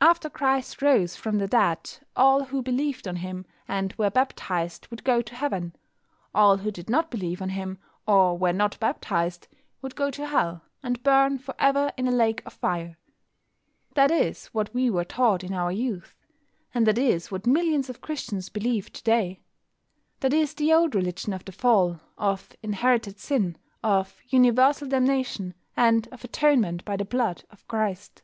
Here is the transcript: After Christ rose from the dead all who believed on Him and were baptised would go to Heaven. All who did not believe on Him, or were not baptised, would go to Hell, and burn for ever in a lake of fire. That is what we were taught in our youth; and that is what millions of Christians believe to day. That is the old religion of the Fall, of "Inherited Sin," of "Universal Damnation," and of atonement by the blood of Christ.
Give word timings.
After 0.00 0.28
Christ 0.28 0.82
rose 0.82 1.14
from 1.14 1.38
the 1.38 1.46
dead 1.46 2.00
all 2.16 2.46
who 2.46 2.62
believed 2.62 3.06
on 3.06 3.14
Him 3.14 3.46
and 3.68 3.92
were 3.94 4.10
baptised 4.10 4.88
would 4.90 5.04
go 5.04 5.22
to 5.22 5.36
Heaven. 5.36 5.76
All 6.34 6.56
who 6.56 6.72
did 6.72 6.90
not 6.90 7.12
believe 7.12 7.40
on 7.40 7.50
Him, 7.50 7.78
or 8.04 8.36
were 8.36 8.52
not 8.52 8.76
baptised, 8.80 9.46
would 9.80 9.94
go 9.94 10.10
to 10.10 10.26
Hell, 10.26 10.62
and 10.82 11.00
burn 11.04 11.38
for 11.38 11.54
ever 11.60 11.92
in 11.96 12.08
a 12.08 12.10
lake 12.10 12.42
of 12.44 12.54
fire. 12.54 12.98
That 13.94 14.10
is 14.10 14.46
what 14.46 14.74
we 14.74 14.90
were 14.90 15.04
taught 15.04 15.44
in 15.44 15.54
our 15.54 15.70
youth; 15.70 16.16
and 16.74 16.84
that 16.88 16.98
is 16.98 17.30
what 17.30 17.46
millions 17.46 17.88
of 17.88 18.00
Christians 18.00 18.48
believe 18.48 18.92
to 18.92 19.02
day. 19.04 19.42
That 20.18 20.34
is 20.34 20.54
the 20.54 20.72
old 20.72 20.92
religion 20.96 21.32
of 21.32 21.44
the 21.44 21.52
Fall, 21.52 22.00
of 22.18 22.48
"Inherited 22.64 23.20
Sin," 23.20 23.56
of 23.80 24.20
"Universal 24.26 24.88
Damnation," 24.88 25.54
and 25.76 26.08
of 26.10 26.24
atonement 26.24 26.84
by 26.84 26.96
the 26.96 27.04
blood 27.04 27.44
of 27.48 27.64
Christ. 27.68 28.22